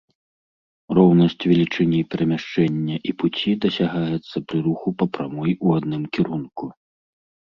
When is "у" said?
5.67-5.75